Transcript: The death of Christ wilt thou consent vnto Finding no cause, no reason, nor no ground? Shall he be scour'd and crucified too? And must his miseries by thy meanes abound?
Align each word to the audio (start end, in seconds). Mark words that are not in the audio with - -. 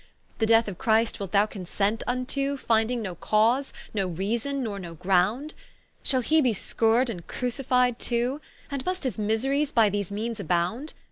The 0.39 0.47
death 0.47 0.67
of 0.67 0.79
Christ 0.79 1.19
wilt 1.19 1.31
thou 1.31 1.45
consent 1.45 2.01
vnto 2.07 2.57
Finding 2.57 3.03
no 3.03 3.13
cause, 3.13 3.71
no 3.93 4.07
reason, 4.07 4.63
nor 4.63 4.79
no 4.79 4.95
ground? 4.95 5.53
Shall 6.01 6.21
he 6.21 6.41
be 6.41 6.53
scour'd 6.53 7.07
and 7.07 7.27
crucified 7.27 7.99
too? 7.99 8.41
And 8.71 8.83
must 8.83 9.03
his 9.03 9.19
miseries 9.19 9.71
by 9.71 9.89
thy 9.91 10.03
meanes 10.09 10.39
abound? 10.39 10.95